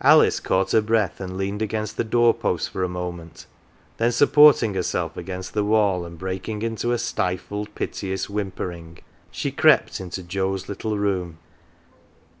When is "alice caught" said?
0.00-0.72